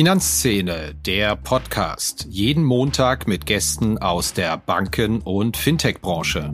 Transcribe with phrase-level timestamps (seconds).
[0.00, 2.26] Finanzszene, der Podcast.
[2.30, 6.50] Jeden Montag mit Gästen aus der Banken- und Fintech-Branche.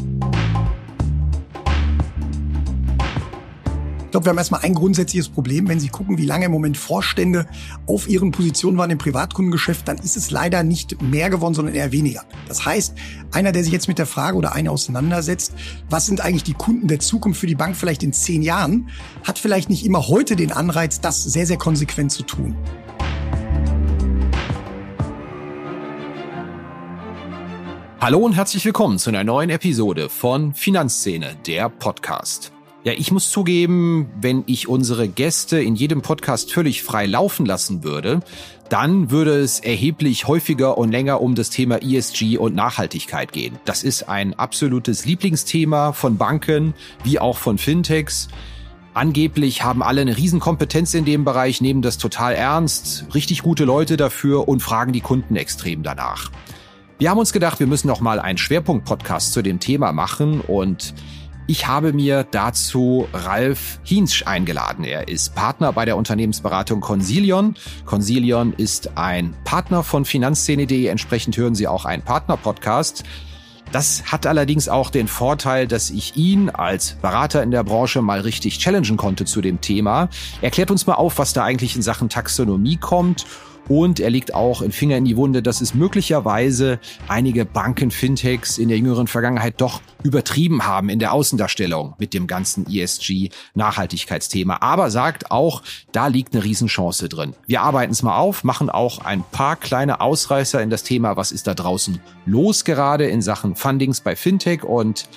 [4.04, 5.68] Ich glaube, wir haben erstmal ein grundsätzliches Problem.
[5.68, 7.46] Wenn Sie gucken, wie lange im Moment Vorstände
[7.86, 11.92] auf ihren Positionen waren im Privatkundengeschäft, dann ist es leider nicht mehr geworden, sondern eher
[11.92, 12.24] weniger.
[12.48, 12.96] Das heißt,
[13.30, 15.52] einer, der sich jetzt mit der Frage oder eine auseinandersetzt,
[15.88, 18.88] was sind eigentlich die Kunden der Zukunft für die Bank vielleicht in zehn Jahren,
[19.22, 22.56] hat vielleicht nicht immer heute den Anreiz, das sehr, sehr konsequent zu tun.
[28.06, 32.52] Hallo und herzlich willkommen zu einer neuen Episode von Finanzszene, der Podcast.
[32.84, 37.82] Ja, ich muss zugeben, wenn ich unsere Gäste in jedem Podcast völlig frei laufen lassen
[37.82, 38.20] würde,
[38.68, 43.58] dann würde es erheblich häufiger und länger um das Thema ESG und Nachhaltigkeit gehen.
[43.64, 48.28] Das ist ein absolutes Lieblingsthema von Banken wie auch von Fintechs.
[48.94, 53.96] Angeblich haben alle eine Riesenkompetenz in dem Bereich, nehmen das total ernst, richtig gute Leute
[53.96, 56.30] dafür und fragen die Kunden extrem danach.
[56.98, 60.94] Wir haben uns gedacht, wir müssen noch mal einen Schwerpunkt-Podcast zu dem Thema machen und
[61.46, 64.82] ich habe mir dazu Ralf Hinsch eingeladen.
[64.82, 67.54] Er ist Partner bei der Unternehmensberatung Consilion.
[67.84, 70.86] Consilion ist ein Partner von Finanzszene.de.
[70.86, 73.04] Entsprechend hören Sie auch einen Partner-Podcast.
[73.72, 78.20] Das hat allerdings auch den Vorteil, dass ich ihn als Berater in der Branche mal
[78.20, 80.08] richtig challengen konnte zu dem Thema.
[80.40, 83.26] Erklärt uns mal auf, was da eigentlich in Sachen Taxonomie kommt
[83.68, 86.78] und er legt auch in Finger in die Wunde, dass es möglicherweise
[87.08, 92.26] einige Banken, Fintechs in der jüngeren Vergangenheit doch übertrieben haben in der Außendarstellung mit dem
[92.26, 94.58] ganzen ESG-Nachhaltigkeitsthema.
[94.60, 97.34] Aber sagt auch, da liegt eine Riesenchance drin.
[97.46, 101.32] Wir arbeiten es mal auf, machen auch ein paar kleine Ausreißer in das Thema, was
[101.32, 105.08] ist da draußen los gerade in Sachen Fundings bei Fintech und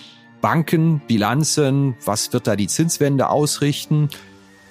[0.42, 4.10] Banken, Bilanzen, was wird da die Zinswende ausrichten?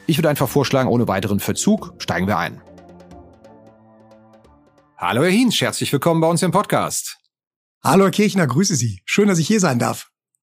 [0.07, 2.61] Ich würde einfach vorschlagen, ohne weiteren Verzug steigen wir ein.
[5.01, 7.19] Hallo Herr Hinz, herzlich willkommen bei uns im Podcast.
[7.85, 9.01] Hallo Herr Kirchner, grüße Sie.
[9.05, 10.11] Schön, dass ich hier sein darf.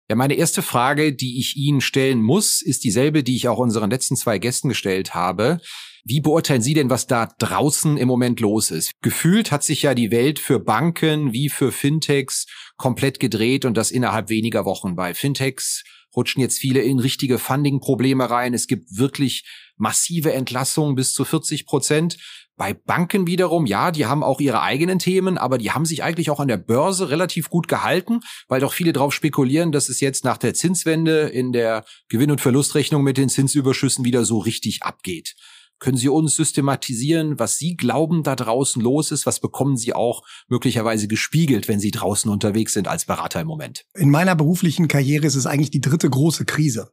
[0.09, 3.91] Ja, meine erste Frage, die ich Ihnen stellen muss, ist dieselbe, die ich auch unseren
[3.91, 5.61] letzten zwei Gästen gestellt habe.
[6.05, 8.93] Wie beurteilen Sie denn, was da draußen im Moment los ist?
[9.03, 12.47] Gefühlt hat sich ja die Welt für Banken wie für Fintechs
[12.77, 14.95] komplett gedreht und das innerhalb weniger Wochen.
[14.95, 15.83] Bei Fintechs
[16.15, 18.55] rutschen jetzt viele in richtige Funding-Probleme rein.
[18.55, 19.43] Es gibt wirklich
[19.77, 22.17] massive Entlassungen bis zu 40 Prozent.
[22.61, 26.29] Bei Banken wiederum, ja, die haben auch ihre eigenen Themen, aber die haben sich eigentlich
[26.29, 30.23] auch an der Börse relativ gut gehalten, weil doch viele darauf spekulieren, dass es jetzt
[30.25, 35.33] nach der Zinswende in der Gewinn- und Verlustrechnung mit den Zinsüberschüssen wieder so richtig abgeht.
[35.79, 39.25] Können Sie uns systematisieren, was Sie glauben, da draußen los ist?
[39.25, 43.85] Was bekommen Sie auch möglicherweise gespiegelt, wenn Sie draußen unterwegs sind als Berater im Moment?
[43.95, 46.91] In meiner beruflichen Karriere ist es eigentlich die dritte große Krise.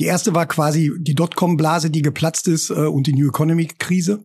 [0.00, 4.24] Die erste war quasi die Dotcom-Blase, die geplatzt ist äh, und die New Economy-Krise.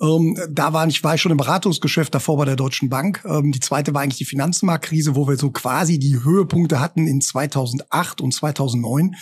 [0.00, 3.24] Ähm, da war ich, war ich schon im Beratungsgeschäft davor bei der Deutschen Bank.
[3.24, 7.20] Ähm, die zweite war eigentlich die Finanzmarktkrise, wo wir so quasi die Höhepunkte hatten in
[7.20, 9.16] 2008 und 2009.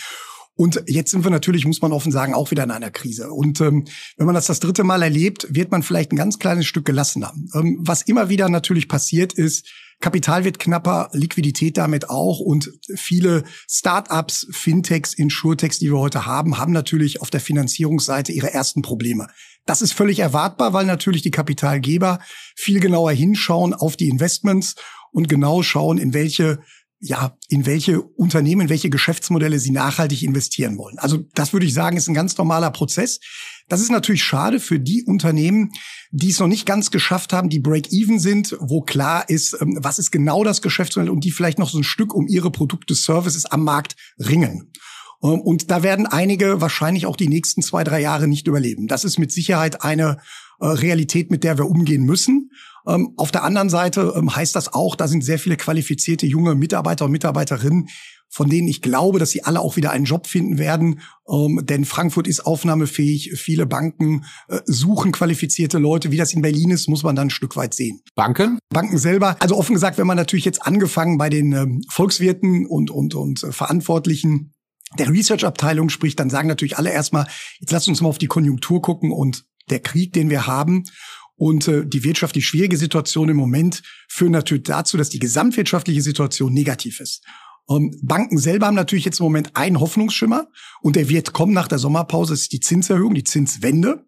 [0.56, 3.30] Und jetzt sind wir natürlich, muss man offen sagen, auch wieder in einer Krise.
[3.30, 3.84] Und ähm,
[4.16, 7.32] wenn man das das dritte Mal erlebt, wird man vielleicht ein ganz kleines Stück gelassener.
[7.54, 9.68] Ähm, was immer wieder natürlich passiert ist,
[10.00, 16.58] Kapital wird knapper, Liquidität damit auch und viele Startups, Fintechs, Insurtechs, die wir heute haben,
[16.58, 19.28] haben natürlich auf der Finanzierungsseite ihre ersten Probleme.
[19.64, 22.20] Das ist völlig erwartbar, weil natürlich die Kapitalgeber
[22.54, 24.76] viel genauer hinschauen auf die Investments
[25.12, 26.60] und genau schauen, in welche
[27.00, 30.98] ja, in welche Unternehmen, welche Geschäftsmodelle sie nachhaltig investieren wollen.
[30.98, 33.20] Also das würde ich sagen, ist ein ganz normaler Prozess.
[33.68, 35.72] Das ist natürlich schade für die Unternehmen,
[36.10, 39.98] die es noch nicht ganz geschafft haben, die Break-Even sind, wo klar ist, ähm, was
[39.98, 43.44] ist genau das Geschäftsmodell und die vielleicht noch so ein Stück um ihre Produkte, Services
[43.44, 44.72] am Markt ringen.
[45.22, 48.86] Ähm, und da werden einige wahrscheinlich auch die nächsten zwei, drei Jahre nicht überleben.
[48.86, 50.18] Das ist mit Sicherheit eine
[50.60, 52.50] äh, Realität, mit der wir umgehen müssen.
[52.86, 56.54] Ähm, auf der anderen Seite ähm, heißt das auch, da sind sehr viele qualifizierte junge
[56.54, 57.88] Mitarbeiter und Mitarbeiterinnen,
[58.28, 61.00] von denen ich glaube, dass sie alle auch wieder einen Job finden werden.
[61.28, 63.32] Ähm, denn Frankfurt ist aufnahmefähig.
[63.36, 66.10] Viele Banken äh, suchen qualifizierte Leute.
[66.10, 68.00] Wie das in Berlin ist, muss man dann ein Stück weit sehen.
[68.14, 68.58] Banken?
[68.70, 69.36] Banken selber.
[69.40, 73.42] Also offen gesagt, wenn man natürlich jetzt angefangen bei den ähm, Volkswirten und, und, und
[73.42, 74.52] äh, Verantwortlichen
[74.98, 77.26] der Research-Abteilung spricht, dann sagen natürlich alle erstmal,
[77.58, 80.84] jetzt lasst uns mal auf die Konjunktur gucken und der Krieg, den wir haben
[81.36, 86.52] und äh, die wirtschaftlich schwierige Situation im Moment führen natürlich dazu, dass die gesamtwirtschaftliche Situation
[86.52, 87.24] negativ ist.
[87.68, 90.48] Ähm, Banken selber haben natürlich jetzt im Moment einen Hoffnungsschimmer
[90.80, 94.06] und der wird kommen nach der Sommerpause, das ist die Zinserhöhung, die Zinswende.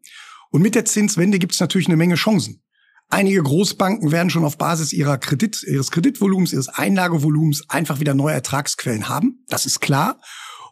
[0.50, 2.62] Und mit der Zinswende gibt es natürlich eine Menge Chancen.
[3.10, 8.34] Einige Großbanken werden schon auf Basis ihrer Kredit, ihres Kreditvolumens, ihres Einlagevolumens einfach wieder neue
[8.34, 9.44] Ertragsquellen haben.
[9.48, 10.20] Das ist klar.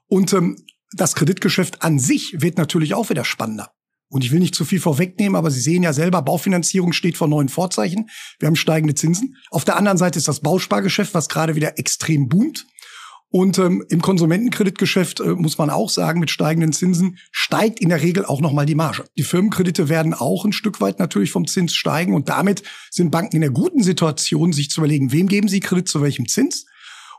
[0.06, 0.56] Und ähm,
[0.92, 3.75] das Kreditgeschäft an sich wird natürlich auch wieder spannender.
[4.08, 7.28] Und ich will nicht zu viel vorwegnehmen, aber Sie sehen ja selber, Baufinanzierung steht vor
[7.28, 8.08] neuen Vorzeichen.
[8.38, 9.36] Wir haben steigende Zinsen.
[9.50, 12.66] Auf der anderen Seite ist das Bauspargeschäft, was gerade wieder extrem boomt.
[13.30, 18.00] Und ähm, im Konsumentenkreditgeschäft äh, muss man auch sagen, mit steigenden Zinsen steigt in der
[18.00, 19.04] Regel auch nochmal die Marge.
[19.18, 23.36] Die Firmenkredite werden auch ein Stück weit natürlich vom Zins steigen und damit sind Banken
[23.36, 26.66] in der guten Situation, sich zu überlegen, wem geben sie Kredit zu welchem Zins.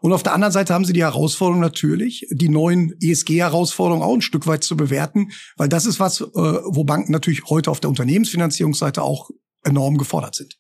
[0.02, 4.22] Und auf der anderen Seite haben sie die Herausforderung natürlich, die neuen ESG-Herausforderungen auch ein
[4.22, 7.90] Stück weit zu bewerten, weil das ist was, äh, wo Banken natürlich heute auf der
[7.90, 9.30] Unternehmensfinanzierungsseite auch
[9.64, 10.58] enorm gefordert sind.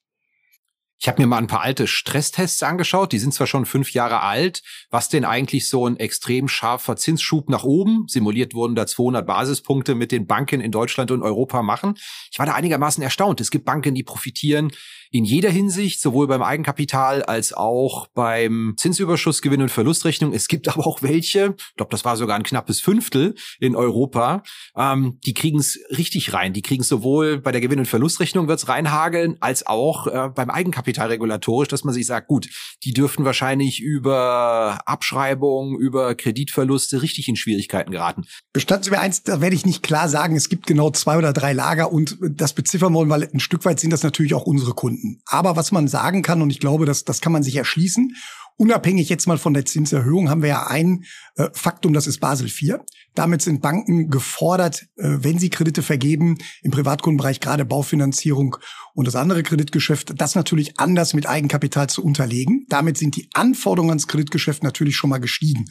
[0.99, 4.21] Ich habe mir mal ein paar alte Stresstests angeschaut, die sind zwar schon fünf Jahre
[4.21, 9.25] alt, was denn eigentlich so ein extrem scharfer Zinsschub nach oben, simuliert wurden da 200
[9.25, 11.93] Basispunkte mit den Banken in Deutschland und Europa machen.
[12.31, 13.39] Ich war da einigermaßen erstaunt.
[13.41, 14.71] Es gibt Banken, die profitieren
[15.11, 20.33] in jeder Hinsicht, sowohl beim Eigenkapital als auch beim Zinsüberschuss, Gewinn- und Verlustrechnung.
[20.33, 24.43] Es gibt aber auch welche, ich glaube, das war sogar ein knappes Fünftel in Europa,
[24.75, 26.53] ähm, die kriegen es richtig rein.
[26.53, 30.49] Die kriegen es sowohl bei der Gewinn- und Verlustrechnung wird's reinhageln, als auch äh, beim
[30.49, 32.49] Eigenkapital regulatorisch, dass man sich sagt, gut,
[32.83, 38.25] die dürften wahrscheinlich über Abschreibung, über Kreditverluste richtig in Schwierigkeiten geraten.
[38.53, 41.33] Gestatten Sie mir eins, da werde ich nicht klar sagen, es gibt genau zwei oder
[41.33, 44.73] drei Lager und das beziffern wollen, weil ein Stück weit sind das natürlich auch unsere
[44.73, 44.96] Kunden.
[44.97, 45.21] Kunden.
[45.25, 48.15] Aber was man sagen kann, und ich glaube, das, das kann man sich erschließen,
[48.57, 51.03] unabhängig jetzt mal von der Zinserhöhung, haben wir ja ein
[51.35, 52.79] äh, Faktum, das ist Basel IV.
[53.13, 58.57] Damit sind Banken gefordert, äh, wenn sie Kredite vergeben, im Privatkundenbereich gerade Baufinanzierung
[58.93, 62.65] und das andere Kreditgeschäft, das natürlich anders mit Eigenkapital zu unterlegen.
[62.67, 65.65] Damit sind die Anforderungen ans Kreditgeschäft natürlich schon mal gestiegen.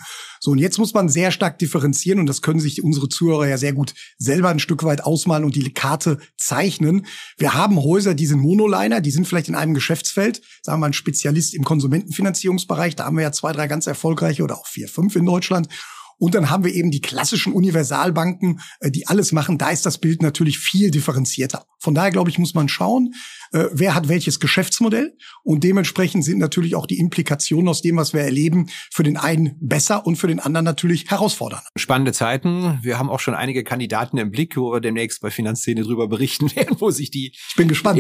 [0.47, 3.59] So, und jetzt muss man sehr stark differenzieren und das können sich unsere Zuhörer ja
[3.59, 7.05] sehr gut selber ein Stück weit ausmalen und die Karte zeichnen.
[7.37, 10.93] Wir haben Häuser, die sind Monoliner, die sind vielleicht in einem Geschäftsfeld, sagen wir ein
[10.93, 15.17] Spezialist im Konsumentenfinanzierungsbereich, da haben wir ja zwei, drei ganz erfolgreiche oder auch vier, fünf
[15.17, 15.67] in Deutschland.
[16.19, 19.59] Und dann haben wir eben die klassischen Universalbanken, äh, die alles machen.
[19.59, 21.67] Da ist das Bild natürlich viel differenzierter.
[21.79, 23.15] Von daher, glaube ich, muss man schauen,
[23.53, 25.17] äh, wer hat welches Geschäftsmodell.
[25.45, 29.57] Und dementsprechend sind natürlich auch die Implikationen aus dem, was wir erleben, für den einen
[29.61, 31.63] besser und für den anderen natürlich herausfordernd.
[31.77, 32.79] Spannende Zeiten.
[32.83, 36.55] Wir haben auch schon einige Kandidaten im Blick, wo wir demnächst bei Finanzszene drüber berichten
[36.57, 37.35] werden, wo sich die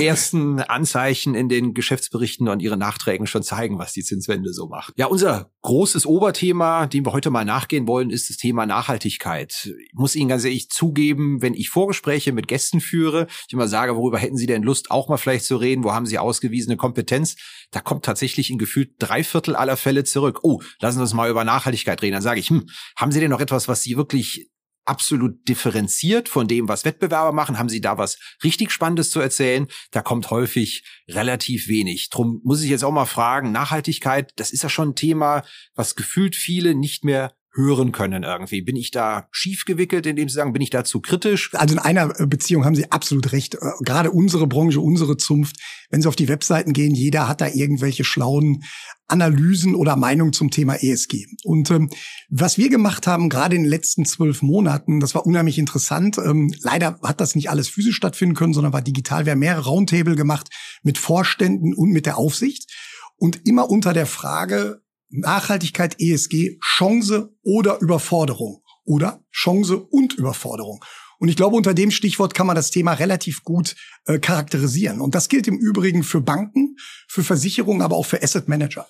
[0.00, 4.94] ersten Anzeichen in den Geschäftsberichten und ihren Nachträgen schon zeigen, was die Zinswende so macht.
[4.96, 9.70] Ja, unser großes Oberthema, dem wir heute mal nachgehen wollen, ist das Thema Nachhaltigkeit.
[9.84, 13.96] Ich muss Ihnen ganz ehrlich zugeben, wenn ich Vorgespräche mit Gästen führe, ich immer sage,
[13.96, 17.36] worüber hätten Sie denn Lust, auch mal vielleicht zu reden, wo haben Sie ausgewiesene Kompetenz,
[17.70, 20.40] da kommt tatsächlich in gefühlt drei Viertel aller Fälle zurück.
[20.42, 22.14] Oh, lassen Sie uns mal über Nachhaltigkeit reden.
[22.14, 22.66] Dann sage ich, hm,
[22.96, 24.50] haben Sie denn noch etwas, was Sie wirklich
[24.86, 27.58] absolut differenziert von dem, was Wettbewerber machen?
[27.58, 29.66] Haben Sie da was richtig Spannendes zu erzählen?
[29.90, 32.08] Da kommt häufig relativ wenig.
[32.10, 35.42] Drum muss ich jetzt auch mal fragen, Nachhaltigkeit, das ist ja schon ein Thema,
[35.74, 38.62] was gefühlt viele nicht mehr hören können irgendwie.
[38.62, 41.50] Bin ich da schief gewickelt, indem Sie sagen, bin ich da zu kritisch?
[41.54, 43.54] Also in einer äh, Beziehung haben Sie absolut recht.
[43.54, 45.56] Äh, gerade unsere Branche, unsere Zunft,
[45.90, 48.62] wenn Sie auf die Webseiten gehen, jeder hat da irgendwelche schlauen
[49.08, 51.26] Analysen oder Meinungen zum Thema ESG.
[51.44, 51.90] Und ähm,
[52.28, 56.18] was wir gemacht haben, gerade in den letzten zwölf Monaten, das war unheimlich interessant.
[56.18, 59.24] Ähm, leider hat das nicht alles physisch stattfinden können, sondern war digital.
[59.24, 60.48] Wir haben mehrere Roundtable gemacht
[60.82, 62.70] mit Vorständen und mit der Aufsicht.
[63.16, 70.84] Und immer unter der Frage, Nachhaltigkeit ESG Chance oder Überforderung oder Chance und Überforderung.
[71.18, 75.00] Und ich glaube, unter dem Stichwort kann man das Thema relativ gut äh, charakterisieren.
[75.00, 76.76] Und das gilt im Übrigen für Banken,
[77.08, 78.86] für Versicherungen, aber auch für Asset Manager.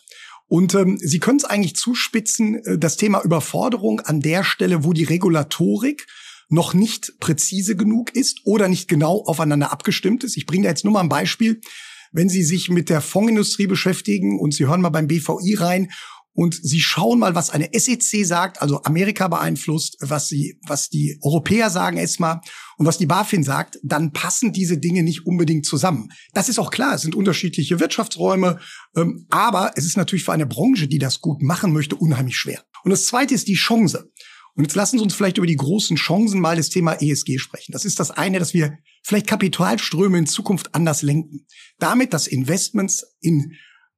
[0.48, 4.92] Und ähm, Sie können es eigentlich zuspitzen, äh, das Thema Überforderung an der Stelle, wo
[4.92, 6.06] die Regulatorik
[6.48, 10.36] noch nicht präzise genug ist oder nicht genau aufeinander abgestimmt ist.
[10.36, 11.60] Ich bringe da jetzt nur mal ein Beispiel
[12.16, 15.92] wenn Sie sich mit der Fondsindustrie beschäftigen und Sie hören mal beim BVI rein
[16.32, 21.18] und Sie schauen mal, was eine SEC sagt, also Amerika beeinflusst, was sie, was die
[21.22, 22.40] Europäer sagen erstmal
[22.78, 26.08] und was die BaFin sagt, dann passen diese Dinge nicht unbedingt zusammen.
[26.32, 28.60] Das ist auch klar, es sind unterschiedliche Wirtschaftsräume,
[28.96, 32.64] ähm, aber es ist natürlich für eine Branche, die das gut machen möchte, unheimlich schwer.
[32.82, 34.10] Und das Zweite ist die Chance.
[34.54, 37.72] Und jetzt lassen Sie uns vielleicht über die großen Chancen mal das Thema ESG sprechen.
[37.72, 41.46] Das ist das eine, dass wir vielleicht Kapitalströme in Zukunft anders lenken.
[41.78, 43.52] Damit, dass Investments in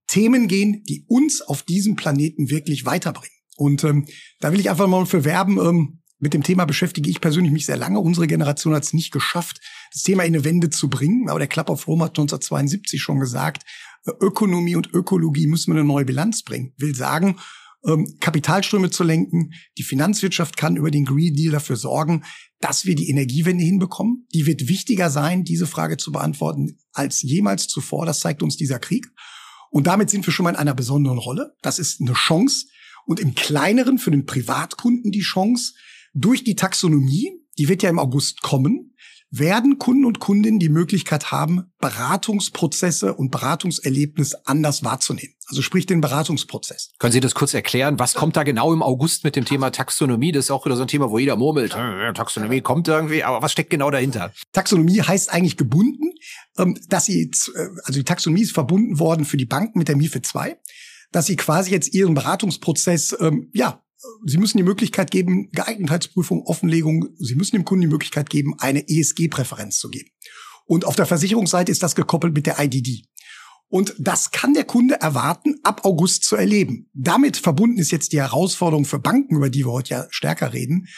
[0.06, 3.36] Themen gehen, die uns auf diesem Planeten wirklich weiterbringen.
[3.56, 4.06] Und ähm,
[4.40, 5.58] da will ich einfach mal für werben.
[5.58, 8.00] Ähm, mit dem Thema beschäftige ich persönlich mich sehr lange.
[8.00, 9.60] Unsere Generation hat es nicht geschafft,
[9.92, 11.30] das Thema in eine Wende zu bringen.
[11.30, 13.62] Aber der Club of Rome hat 1972 schon gesagt,
[14.04, 16.74] äh, Ökonomie und Ökologie müssen wir eine neue Bilanz bringen.
[16.76, 17.38] Will sagen,
[17.86, 19.52] ähm, Kapitalströme zu lenken.
[19.78, 22.24] Die Finanzwirtschaft kann über den Green Deal dafür sorgen,
[22.60, 24.26] dass wir die Energiewende hinbekommen.
[24.34, 28.06] Die wird wichtiger sein, diese Frage zu beantworten, als jemals zuvor.
[28.06, 29.06] Das zeigt uns dieser Krieg.
[29.70, 31.54] Und damit sind wir schon mal in einer besonderen Rolle.
[31.62, 32.66] Das ist eine Chance.
[33.06, 35.74] Und im kleineren für den Privatkunden die Chance,
[36.14, 38.94] durch die Taxonomie, die wird ja im August kommen,
[39.30, 45.34] werden Kunden und Kundinnen die Möglichkeit haben, Beratungsprozesse und Beratungserlebnis anders wahrzunehmen.
[45.46, 46.90] Also sprich den Beratungsprozess.
[46.98, 47.98] Können Sie das kurz erklären?
[47.98, 50.32] Was kommt da genau im August mit dem Thema Taxonomie?
[50.32, 53.52] Das ist auch wieder so ein Thema, wo jeder murmelt, Taxonomie kommt irgendwie, aber was
[53.52, 54.32] steckt genau dahinter?
[54.52, 56.12] Taxonomie heißt eigentlich gebunden,
[56.58, 59.96] ähm, dass sie, äh, also die Taxonomie ist verbunden worden für die Banken mit der
[59.96, 60.58] MIFID 2,
[61.12, 63.82] dass sie quasi jetzt ihren Beratungsprozess, ähm, ja,
[64.24, 68.88] Sie müssen die Möglichkeit geben, Geeignetheitsprüfung, Offenlegung, Sie müssen dem Kunden die Möglichkeit geben, eine
[68.88, 70.10] ESG-Präferenz zu geben.
[70.66, 73.04] Und auf der Versicherungsseite ist das gekoppelt mit der IDD.
[73.68, 76.88] Und das kann der Kunde erwarten, ab August zu erleben.
[76.94, 80.88] Damit verbunden ist jetzt die Herausforderung für Banken, über die wir heute ja stärker reden,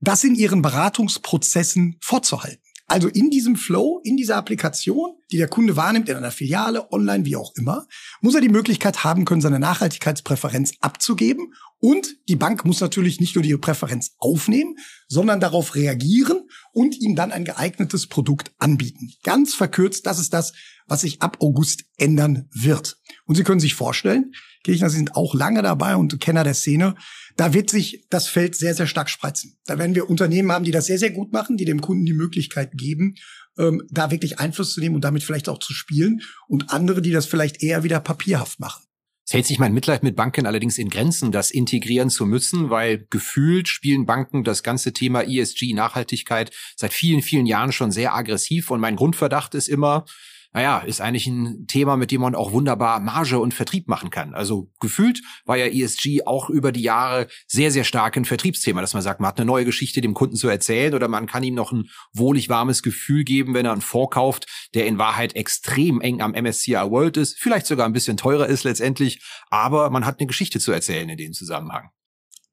[0.00, 2.62] das in ihren Beratungsprozessen vorzuhalten.
[2.90, 7.24] Also in diesem Flow, in dieser Applikation, die der Kunde wahrnimmt, in einer Filiale, online,
[7.24, 7.86] wie auch immer,
[8.20, 11.54] muss er die Möglichkeit haben können, seine Nachhaltigkeitspräferenz abzugeben.
[11.78, 14.74] Und die Bank muss natürlich nicht nur die Präferenz aufnehmen,
[15.06, 19.12] sondern darauf reagieren und ihm dann ein geeignetes Produkt anbieten.
[19.22, 20.52] Ganz verkürzt, das ist das,
[20.86, 22.98] was sich ab August ändern wird.
[23.26, 24.32] Und Sie können sich vorstellen,
[24.64, 26.94] Kirchner, Sie sind auch lange dabei und Kenner der Szene.
[27.36, 29.58] Da wird sich das Feld sehr, sehr stark spreizen.
[29.66, 32.12] Da werden wir Unternehmen haben, die das sehr, sehr gut machen, die dem Kunden die
[32.12, 33.14] Möglichkeit geben,
[33.58, 36.20] ähm, da wirklich Einfluss zu nehmen und damit vielleicht auch zu spielen.
[36.48, 38.82] Und andere, die das vielleicht eher wieder papierhaft machen.
[39.30, 43.06] Es hält sich mein Mitleid mit Banken allerdings in Grenzen, das integrieren zu müssen, weil
[43.10, 48.72] gefühlt spielen Banken das ganze Thema ESG, Nachhaltigkeit, seit vielen, vielen Jahren schon sehr aggressiv.
[48.72, 50.04] Und mein Grundverdacht ist immer,
[50.52, 54.34] naja, ist eigentlich ein Thema, mit dem man auch wunderbar Marge und Vertrieb machen kann.
[54.34, 58.92] Also gefühlt war ja ESG auch über die Jahre sehr, sehr stark ein Vertriebsthema, dass
[58.92, 61.54] man sagt, man hat eine neue Geschichte dem Kunden zu erzählen oder man kann ihm
[61.54, 66.20] noch ein wohlig warmes Gefühl geben, wenn er einen vorkauft, der in Wahrheit extrem eng
[66.20, 70.26] am MSCI World ist, vielleicht sogar ein bisschen teurer ist letztendlich, aber man hat eine
[70.26, 71.90] Geschichte zu erzählen in dem Zusammenhang.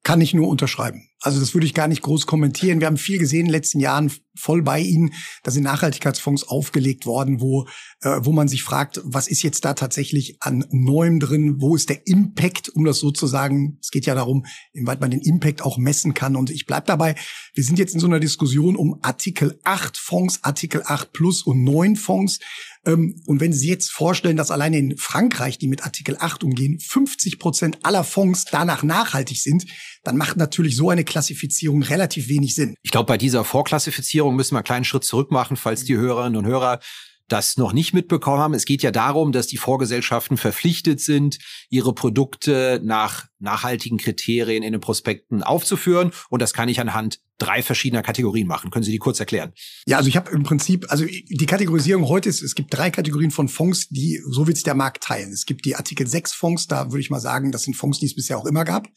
[0.04, 1.07] Kann ich nur unterschreiben.
[1.20, 2.80] Also das würde ich gar nicht groß kommentieren.
[2.80, 5.12] Wir haben viel gesehen in den letzten Jahren voll bei Ihnen.
[5.42, 7.66] Da sind Nachhaltigkeitsfonds aufgelegt worden, wo,
[8.02, 11.56] äh, wo man sich fragt, was ist jetzt da tatsächlich an Neuem drin?
[11.58, 15.62] Wo ist der Impact, um das sozusagen, es geht ja darum, inwieweit man den Impact
[15.62, 16.36] auch messen kann.
[16.36, 17.16] Und ich bleib dabei,
[17.54, 21.64] wir sind jetzt in so einer Diskussion um Artikel 8 Fonds, Artikel 8 Plus und
[21.64, 22.38] 9 Fonds.
[22.86, 26.78] Ähm, und wenn Sie jetzt vorstellen, dass alleine in Frankreich, die mit Artikel 8 umgehen,
[26.78, 29.66] 50 Prozent aller Fonds danach nachhaltig sind,
[30.04, 32.74] dann macht natürlich so eine Klassifizierung relativ wenig Sinn.
[32.82, 36.36] Ich glaube, bei dieser Vorklassifizierung müssen wir einen kleinen Schritt zurück machen, falls die Hörerinnen
[36.36, 36.80] und Hörer
[37.28, 38.54] das noch nicht mitbekommen haben.
[38.54, 41.38] Es geht ja darum, dass die Vorgesellschaften verpflichtet sind,
[41.68, 46.12] ihre Produkte nach nachhaltigen Kriterien in den Prospekten aufzuführen.
[46.30, 48.70] Und das kann ich anhand drei verschiedener Kategorien machen.
[48.70, 49.52] Können Sie die kurz erklären?
[49.86, 53.30] Ja, also ich habe im Prinzip, also die Kategorisierung heute ist, es gibt drei Kategorien
[53.30, 55.32] von Fonds, die, so wird sich der Markt teilen.
[55.32, 58.06] Es gibt die Artikel 6 Fonds, da würde ich mal sagen, das sind Fonds, die
[58.06, 58.88] es bisher auch immer gab.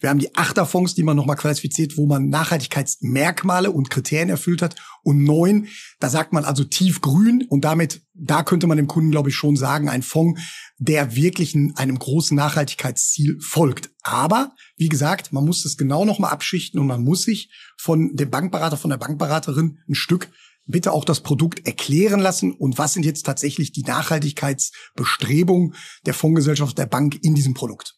[0.00, 4.76] Wir haben die Achterfonds, die man nochmal qualifiziert, wo man Nachhaltigkeitsmerkmale und Kriterien erfüllt hat.
[5.02, 9.28] Und neun, da sagt man also tiefgrün und damit, da könnte man dem Kunden, glaube
[9.28, 10.40] ich, schon sagen, ein Fonds,
[10.78, 13.90] der wirklich einem großen Nachhaltigkeitsziel folgt.
[14.02, 18.30] Aber wie gesagt, man muss das genau nochmal abschichten und man muss sich von dem
[18.30, 20.30] Bankberater, von der Bankberaterin ein Stück
[20.66, 26.76] bitte auch das Produkt erklären lassen und was sind jetzt tatsächlich die Nachhaltigkeitsbestrebungen der Fondsgesellschaft
[26.76, 27.95] der Bank in diesem Produkt.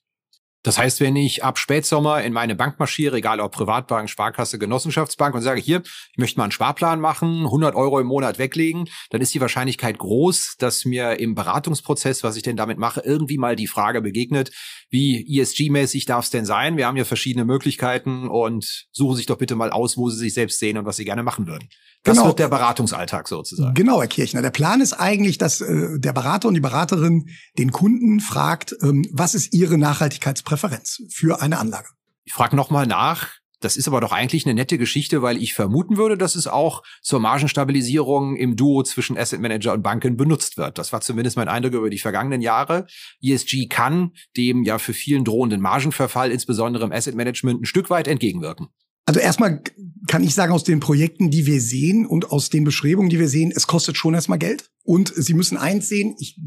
[0.68, 5.34] Das heißt, wenn ich ab Spätsommer in meine Bank marschiere, egal ob Privatbank, Sparkasse, Genossenschaftsbank
[5.34, 5.80] und sage, hier,
[6.12, 9.96] ich möchte mal einen Sparplan machen, 100 Euro im Monat weglegen, dann ist die Wahrscheinlichkeit
[9.96, 14.50] groß, dass mir im Beratungsprozess, was ich denn damit mache, irgendwie mal die Frage begegnet,
[14.90, 16.76] wie ESG-mäßig darf es denn sein?
[16.76, 20.34] Wir haben ja verschiedene Möglichkeiten und suchen sich doch bitte mal aus, wo Sie sich
[20.34, 21.68] selbst sehen und was Sie gerne machen würden.
[22.04, 22.28] Das genau.
[22.28, 23.74] wird der Beratungsalltag sozusagen.
[23.74, 24.40] Genau, Herr Kirchner.
[24.40, 27.28] Der Plan ist eigentlich, dass äh, der Berater und die Beraterin
[27.58, 31.88] den Kunden fragt, ähm, was ist Ihre Nachhaltigkeitspräferenz für eine Anlage?
[32.24, 33.37] Ich frage nochmal nach.
[33.60, 36.82] Das ist aber doch eigentlich eine nette Geschichte, weil ich vermuten würde, dass es auch
[37.02, 40.78] zur Margenstabilisierung im Duo zwischen Asset Manager und Banken benutzt wird.
[40.78, 42.86] Das war zumindest mein Eindruck über die vergangenen Jahre.
[43.20, 48.06] ESG kann dem ja für vielen drohenden Margenverfall, insbesondere im Asset Management, ein Stück weit
[48.06, 48.68] entgegenwirken.
[49.06, 49.62] Also erstmal
[50.06, 53.28] kann ich sagen, aus den Projekten, die wir sehen und aus den Beschreibungen, die wir
[53.28, 54.70] sehen, es kostet schon erstmal Geld.
[54.84, 56.38] Und Sie müssen eins sehen, ich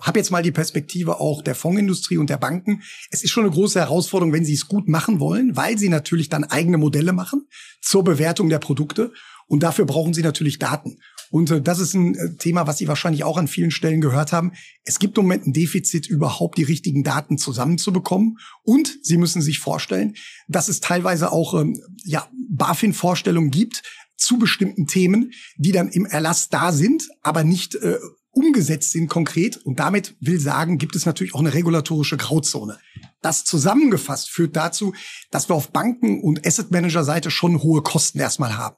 [0.00, 2.82] habe jetzt mal die Perspektive auch der Fondsindustrie und der Banken.
[3.10, 6.28] Es ist schon eine große Herausforderung, wenn Sie es gut machen wollen, weil Sie natürlich
[6.28, 7.46] dann eigene Modelle machen
[7.80, 9.12] zur Bewertung der Produkte.
[9.46, 10.98] Und dafür brauchen Sie natürlich Daten.
[11.30, 14.32] Und äh, das ist ein äh, Thema, was Sie wahrscheinlich auch an vielen Stellen gehört
[14.32, 14.52] haben.
[14.84, 18.38] Es gibt im Moment ein Defizit, überhaupt die richtigen Daten zusammenzubekommen.
[18.62, 20.14] Und Sie müssen sich vorstellen,
[20.48, 23.82] dass es teilweise auch ähm, ja, BaFin-Vorstellungen gibt
[24.16, 27.98] zu bestimmten Themen, die dann im Erlass da sind, aber nicht äh,
[28.34, 29.56] umgesetzt sind konkret.
[29.56, 32.78] Und damit will sagen, gibt es natürlich auch eine regulatorische Grauzone.
[33.22, 34.94] Das zusammengefasst führt dazu,
[35.30, 38.76] dass wir auf Banken- und Asset-Manager-Seite schon hohe Kosten erstmal haben.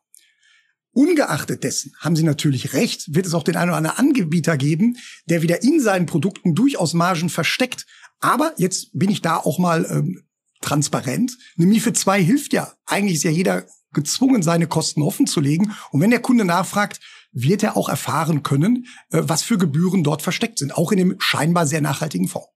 [0.93, 4.97] Ungeachtet dessen haben Sie natürlich recht, wird es auch den einen oder anderen Anbieter geben,
[5.27, 7.85] der wieder in seinen Produkten durchaus Margen versteckt.
[8.21, 10.23] Aber jetzt bin ich da auch mal ähm,
[10.63, 11.37] transparent.
[11.59, 12.73] Eine MIFID 2 hilft ja.
[12.87, 15.75] Eigentlich ist ja jeder gezwungen, seine Kosten offen zu legen.
[15.91, 17.01] Und wenn der Kunde nachfragt,
[17.37, 21.15] wird er auch erfahren können, äh, was für Gebühren dort versteckt sind, auch in dem
[21.19, 22.49] scheinbar sehr nachhaltigen Fonds.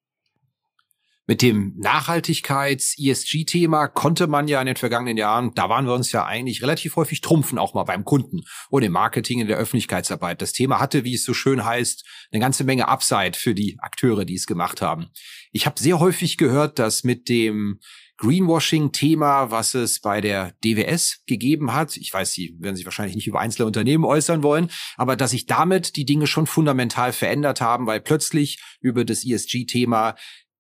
[1.27, 6.25] Mit dem Nachhaltigkeits-ESG-Thema konnte man ja in den vergangenen Jahren, da waren wir uns ja
[6.25, 10.43] eigentlich relativ häufig trumpfen, auch mal beim Kunden und im Marketing, in der Öffentlichkeitsarbeit.
[10.43, 14.25] Das Thema hatte, wie es so schön heißt, eine ganze Menge Upside für die Akteure,
[14.25, 15.11] die es gemacht haben.
[15.53, 17.79] Ich habe sehr häufig gehört, dass mit dem
[18.21, 21.97] Greenwashing-Thema, was es bei der DWS gegeben hat.
[21.97, 25.47] Ich weiß, Sie werden sich wahrscheinlich nicht über einzelne Unternehmen äußern wollen, aber dass sich
[25.47, 30.17] damit die Dinge schon fundamental verändert haben, weil plötzlich über das ESG-Thema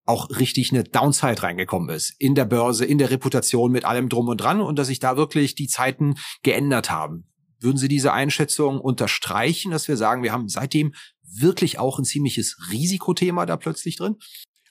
[0.06, 2.14] auch richtig eine Downside reingekommen ist.
[2.18, 5.18] In der Börse, in der Reputation, mit allem drum und dran und dass sich da
[5.18, 7.26] wirklich die Zeiten geändert haben.
[7.60, 12.56] Würden Sie diese Einschätzung unterstreichen, dass wir sagen, wir haben seitdem wirklich auch ein ziemliches
[12.72, 14.16] Risikothema da plötzlich drin?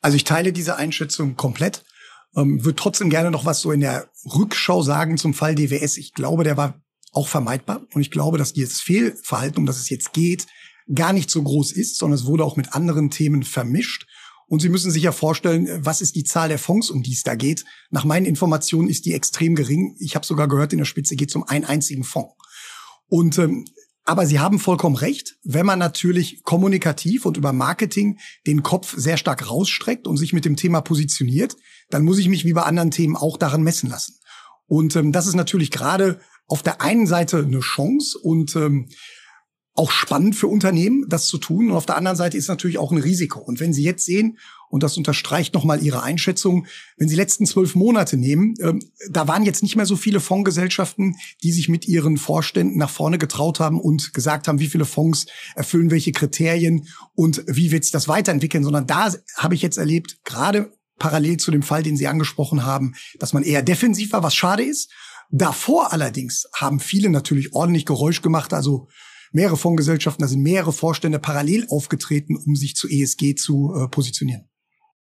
[0.01, 1.83] Also ich teile diese Einschätzung komplett.
[2.35, 5.97] Ähm, würde trotzdem gerne noch was so in der Rückschau sagen zum Fall DWS.
[5.97, 6.81] Ich glaube, der war
[7.11, 7.85] auch vermeidbar.
[7.93, 10.45] Und ich glaube, dass dieses Fehlverhalten, um das es jetzt geht,
[10.93, 14.07] gar nicht so groß ist, sondern es wurde auch mit anderen Themen vermischt.
[14.47, 17.21] Und Sie müssen sich ja vorstellen, was ist die Zahl der Fonds, um die es
[17.21, 17.65] da geht.
[17.91, 19.95] Nach meinen Informationen ist die extrem gering.
[19.99, 22.33] Ich habe sogar gehört, in der Spitze geht es um einen einzigen Fonds.
[23.07, 23.65] Und ähm,
[24.05, 28.17] aber Sie haben vollkommen recht, wenn man natürlich kommunikativ und über Marketing
[28.47, 31.55] den Kopf sehr stark rausstreckt und sich mit dem Thema positioniert,
[31.89, 34.15] dann muss ich mich wie bei anderen Themen auch daran messen lassen.
[34.67, 38.89] Und ähm, das ist natürlich gerade auf der einen Seite eine Chance und ähm,
[39.75, 41.69] auch spannend für Unternehmen, das zu tun.
[41.69, 43.39] Und auf der anderen Seite ist natürlich auch ein Risiko.
[43.39, 44.37] Und wenn Sie jetzt sehen,
[44.69, 46.67] und das unterstreicht nochmal Ihre Einschätzung,
[46.97, 51.15] wenn Sie letzten zwölf Monate nehmen, ähm, da waren jetzt nicht mehr so viele Fondsgesellschaften,
[51.43, 55.27] die sich mit ihren Vorständen nach vorne getraut haben und gesagt haben, wie viele Fonds
[55.55, 60.19] erfüllen welche Kriterien und wie wird sich das weiterentwickeln, sondern da habe ich jetzt erlebt,
[60.25, 64.35] gerade parallel zu dem Fall, den Sie angesprochen haben, dass man eher defensiv war, was
[64.35, 64.91] schade ist.
[65.31, 68.87] Davor allerdings haben viele natürlich ordentlich Geräusch gemacht, also
[69.31, 74.48] mehrere Fondsgesellschaften, da sind mehrere Vorstände parallel aufgetreten, um sich zu ESG zu äh, positionieren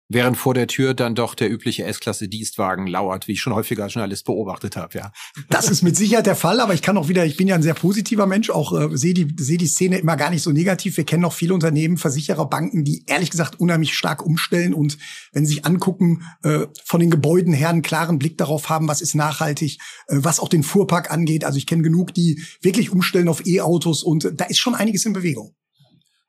[0.09, 3.83] während vor der Tür dann doch der übliche S-Klasse Dienstwagen lauert, wie ich schon häufiger
[3.83, 5.11] als Journalist beobachtet habe, ja.
[5.49, 7.61] Das ist mit Sicherheit der Fall, aber ich kann auch wieder, ich bin ja ein
[7.61, 10.97] sehr positiver Mensch, auch äh, sehe die sehe die Szene immer gar nicht so negativ.
[10.97, 14.97] Wir kennen noch viele Unternehmen, Versicherer, Banken, die ehrlich gesagt unheimlich stark umstellen und
[15.31, 19.01] wenn Sie sich angucken, äh, von den Gebäuden her einen klaren Blick darauf haben, was
[19.01, 21.45] ist nachhaltig, äh, was auch den Fuhrpark angeht.
[21.45, 25.13] Also ich kenne genug, die wirklich umstellen auf E-Autos und da ist schon einiges in
[25.13, 25.53] Bewegung.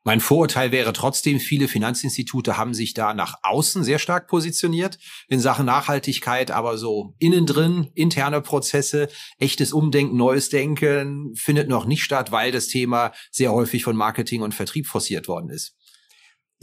[0.03, 5.39] Mein Vorurteil wäre trotzdem, viele Finanzinstitute haben sich da nach außen sehr stark positioniert in
[5.39, 12.03] Sachen Nachhaltigkeit, aber so innen drin, interne Prozesse, echtes Umdenken, neues Denken findet noch nicht
[12.03, 15.75] statt, weil das Thema sehr häufig von Marketing und Vertrieb forciert worden ist.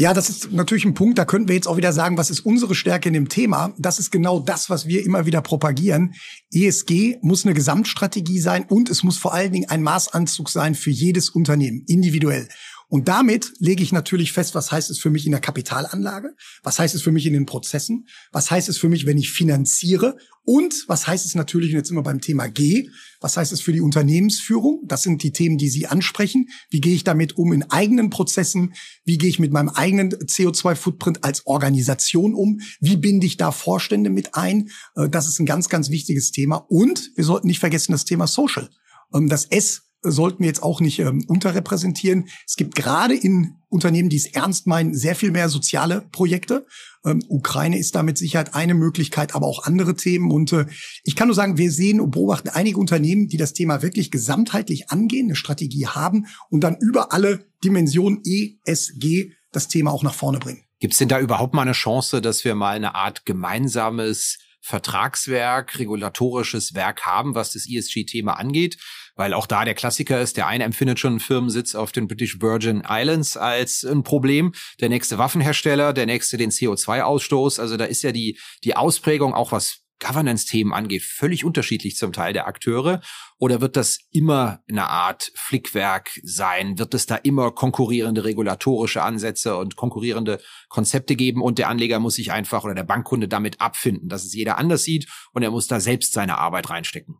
[0.00, 2.40] Ja, das ist natürlich ein Punkt, da könnten wir jetzt auch wieder sagen, was ist
[2.40, 3.74] unsere Stärke in dem Thema?
[3.78, 6.14] Das ist genau das, was wir immer wieder propagieren.
[6.52, 10.90] ESG muss eine Gesamtstrategie sein und es muss vor allen Dingen ein Maßanzug sein für
[10.90, 12.48] jedes Unternehmen, individuell.
[12.88, 16.78] Und damit lege ich natürlich fest, was heißt es für mich in der Kapitalanlage, was
[16.78, 20.16] heißt es für mich in den Prozessen, was heißt es für mich, wenn ich finanziere
[20.44, 22.88] und was heißt es natürlich, und jetzt immer beim Thema G,
[23.20, 24.80] was heißt es für die Unternehmensführung?
[24.86, 26.48] Das sind die Themen, die Sie ansprechen.
[26.70, 28.72] Wie gehe ich damit um in eigenen Prozessen?
[29.04, 32.60] Wie gehe ich mit meinem eigenen CO2-Footprint als Organisation um?
[32.80, 34.70] Wie binde ich da Vorstände mit ein?
[34.96, 36.56] Äh, das ist ein ganz, ganz wichtiges Thema.
[36.56, 38.70] Und wir sollten nicht vergessen das Thema Social.
[39.12, 42.28] Ähm, das S sollten wir jetzt auch nicht ähm, unterrepräsentieren.
[42.46, 46.66] Es gibt gerade in Unternehmen, die es ernst meinen, sehr viel mehr soziale Projekte.
[47.04, 50.30] Ähm, Ukraine ist da mit Sicherheit eine Möglichkeit, aber auch andere Themen.
[50.30, 50.66] Und äh,
[51.04, 54.90] ich kann nur sagen, wir sehen und beobachten einige Unternehmen, die das Thema wirklich gesamtheitlich
[54.90, 60.38] angehen, eine Strategie haben und dann über alle Dimensionen ESG das Thema auch nach vorne
[60.38, 60.62] bringen.
[60.80, 65.78] Gibt es denn da überhaupt mal eine Chance, dass wir mal eine Art gemeinsames Vertragswerk,
[65.78, 68.78] regulatorisches Werk haben, was das ESG-Thema angeht?
[69.18, 72.40] Weil auch da der Klassiker ist, der eine empfindet schon einen Firmensitz auf den British
[72.40, 78.02] Virgin Islands als ein Problem, der nächste Waffenhersteller, der nächste den CO2-Ausstoß, also da ist
[78.02, 83.00] ja die, die Ausprägung auch was Governance-Themen angeht, völlig unterschiedlich zum Teil der Akteure?
[83.38, 86.78] Oder wird das immer eine Art Flickwerk sein?
[86.78, 92.14] Wird es da immer konkurrierende regulatorische Ansätze und konkurrierende Konzepte geben und der Anleger muss
[92.14, 95.66] sich einfach oder der Bankkunde damit abfinden, dass es jeder anders sieht und er muss
[95.66, 97.16] da selbst seine Arbeit reinstecken?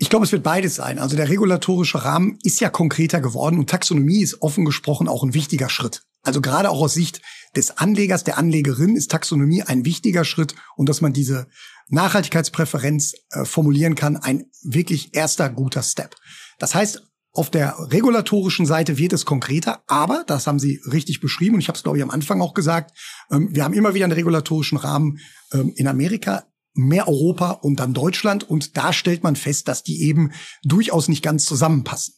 [0.00, 1.00] Ich glaube, es wird beides sein.
[1.00, 5.34] Also der regulatorische Rahmen ist ja konkreter geworden und Taxonomie ist offen gesprochen auch ein
[5.34, 6.02] wichtiger Schritt.
[6.22, 7.20] Also gerade auch aus Sicht
[7.56, 11.48] des Anlegers, der Anlegerin ist Taxonomie ein wichtiger Schritt und dass man diese
[11.88, 16.14] Nachhaltigkeitspräferenz äh, formulieren kann, ein wirklich erster guter Step.
[16.58, 17.02] Das heißt,
[17.38, 21.68] Auf der regulatorischen Seite wird es konkreter, aber das haben Sie richtig beschrieben und ich
[21.68, 22.98] habe es glaube ich am Anfang auch gesagt.
[23.30, 25.20] Ähm, wir haben immer wieder einen regulatorischen Rahmen
[25.52, 28.48] ähm, in Amerika mehr Europa und dann Deutschland.
[28.48, 32.14] Und da stellt man fest, dass die eben durchaus nicht ganz zusammenpassen.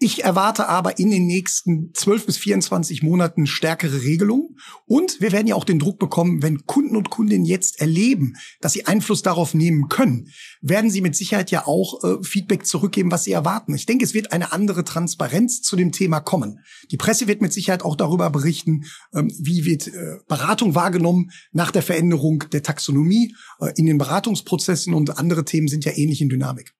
[0.00, 4.56] Ich erwarte aber in den nächsten 12 bis 24 Monaten stärkere Regelungen.
[4.86, 8.72] Und wir werden ja auch den Druck bekommen, wenn Kunden und Kundinnen jetzt erleben, dass
[8.72, 10.28] sie Einfluss darauf nehmen können,
[10.60, 13.74] werden sie mit Sicherheit ja auch äh, Feedback zurückgeben, was sie erwarten.
[13.74, 16.58] Ich denke, es wird eine andere Transparenz zu dem Thema kommen.
[16.90, 21.70] Die Presse wird mit Sicherheit auch darüber berichten, ähm, wie wird äh, Beratung wahrgenommen nach
[21.70, 26.28] der Veränderung der Taxonomie äh, in den Beratungsprozessen und andere Themen sind ja ähnlich in
[26.28, 26.74] Dynamik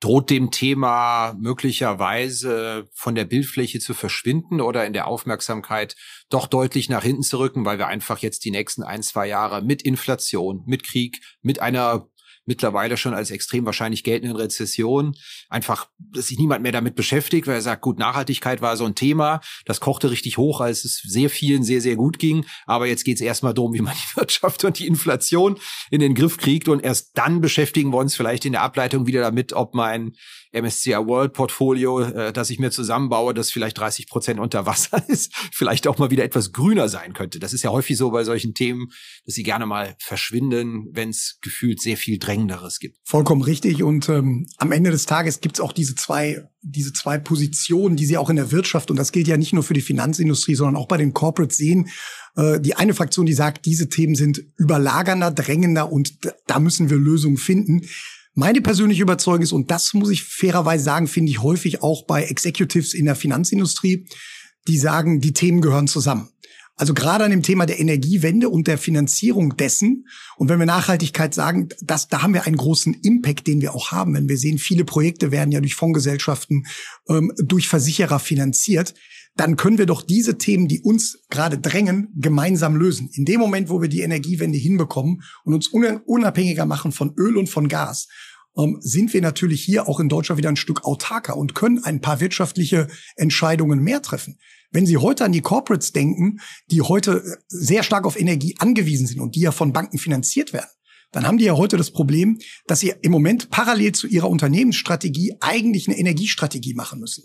[0.00, 5.94] droht dem Thema möglicherweise von der Bildfläche zu verschwinden oder in der Aufmerksamkeit
[6.30, 9.62] doch deutlich nach hinten zu rücken, weil wir einfach jetzt die nächsten ein, zwei Jahre
[9.62, 12.08] mit Inflation, mit Krieg, mit einer
[12.46, 15.14] mittlerweile schon als extrem wahrscheinlich geltenden Rezession
[15.48, 18.94] einfach, dass sich niemand mehr damit beschäftigt, weil er sagt, gut, Nachhaltigkeit war so ein
[18.94, 22.44] Thema, das kochte richtig hoch, als es sehr vielen sehr, sehr gut ging.
[22.66, 25.58] Aber jetzt geht es erstmal darum, wie man die Wirtschaft und die Inflation
[25.90, 29.20] in den Griff kriegt und erst dann beschäftigen wir uns vielleicht in der Ableitung wieder
[29.20, 30.12] damit, ob mein
[30.52, 35.32] MSCI World Portfolio, äh, das ich mir zusammenbaue, das vielleicht 30 Prozent unter Wasser ist,
[35.52, 37.38] vielleicht auch mal wieder etwas grüner sein könnte.
[37.38, 38.88] Das ist ja häufig so bei solchen Themen,
[39.24, 42.96] dass sie gerne mal verschwinden, wenn es gefühlt sehr viel Drängenderes gibt.
[43.04, 43.82] Vollkommen richtig.
[43.82, 48.06] Und ähm, am Ende des Tages gibt es auch diese zwei, diese zwei Positionen, die
[48.06, 50.76] sie auch in der Wirtschaft, und das gilt ja nicht nur für die Finanzindustrie, sondern
[50.76, 51.88] auch bei den Corporates sehen.
[52.36, 56.14] Äh, die eine Fraktion, die sagt, diese Themen sind überlagernder, drängender und
[56.46, 57.82] da müssen wir Lösungen finden.
[58.40, 62.22] Meine persönliche Überzeugung ist, und das muss ich fairerweise sagen, finde ich häufig auch bei
[62.22, 64.06] Executives in der Finanzindustrie,
[64.66, 66.30] die sagen, die Themen gehören zusammen.
[66.74, 70.06] Also gerade an dem Thema der Energiewende und der Finanzierung dessen.
[70.38, 73.92] Und wenn wir Nachhaltigkeit sagen, das, da haben wir einen großen Impact, den wir auch
[73.92, 74.14] haben.
[74.14, 76.64] Wenn wir sehen, viele Projekte werden ja durch Fondsgesellschaften,
[77.10, 78.94] ähm, durch Versicherer finanziert
[79.36, 83.08] dann können wir doch diese Themen, die uns gerade drängen, gemeinsam lösen.
[83.14, 87.48] In dem Moment, wo wir die Energiewende hinbekommen und uns unabhängiger machen von Öl und
[87.48, 88.08] von Gas,
[88.56, 92.00] ähm, sind wir natürlich hier auch in Deutschland wieder ein Stück autarker und können ein
[92.00, 94.38] paar wirtschaftliche Entscheidungen mehr treffen.
[94.70, 96.38] Wenn Sie heute an die Corporates denken,
[96.70, 100.52] die heute äh, sehr stark auf Energie angewiesen sind und die ja von Banken finanziert
[100.52, 100.70] werden,
[101.12, 105.34] dann haben die ja heute das Problem, dass sie im Moment parallel zu ihrer Unternehmensstrategie
[105.40, 107.24] eigentlich eine Energiestrategie machen müssen.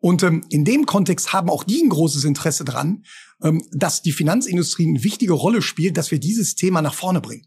[0.00, 3.04] Und ähm, in dem Kontext haben auch die ein großes Interesse dran,
[3.42, 7.46] ähm, dass die Finanzindustrie eine wichtige Rolle spielt, dass wir dieses Thema nach vorne bringen.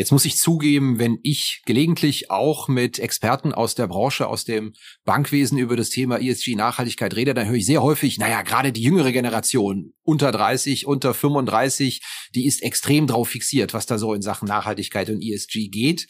[0.00, 4.74] Jetzt muss ich zugeben, wenn ich gelegentlich auch mit Experten aus der Branche, aus dem
[5.04, 8.82] Bankwesen über das Thema ESG Nachhaltigkeit rede, dann höre ich sehr häufig, naja, gerade die
[8.82, 12.00] jüngere Generation, unter 30, unter 35,
[12.32, 16.06] die ist extrem drauf fixiert, was da so in Sachen Nachhaltigkeit und ESG geht.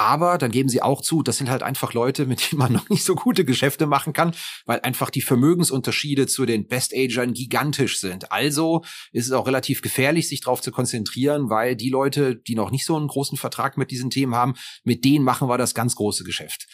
[0.00, 2.88] Aber dann geben sie auch zu, das sind halt einfach Leute, mit denen man noch
[2.88, 4.34] nicht so gute Geschäfte machen kann,
[4.64, 8.30] weil einfach die Vermögensunterschiede zu den Best-Agern gigantisch sind.
[8.30, 12.70] Also ist es auch relativ gefährlich, sich darauf zu konzentrieren, weil die Leute, die noch
[12.70, 15.96] nicht so einen großen Vertrag mit diesen Themen haben, mit denen machen wir das ganz
[15.96, 16.68] große Geschäft.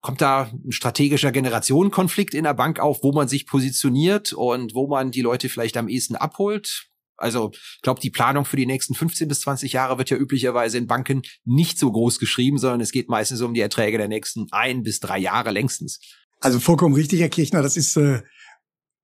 [0.00, 4.88] Kommt da ein strategischer Generationenkonflikt in der Bank auf, wo man sich positioniert und wo
[4.88, 6.88] man die Leute vielleicht am ehesten abholt?
[7.18, 10.78] Also ich glaube, die Planung für die nächsten 15 bis 20 Jahre wird ja üblicherweise
[10.78, 14.46] in Banken nicht so groß geschrieben, sondern es geht meistens um die Erträge der nächsten
[14.52, 16.00] ein bis drei Jahre längstens.
[16.40, 17.62] Also vollkommen richtig, Herr Kirchner.
[17.62, 18.22] Das ist äh,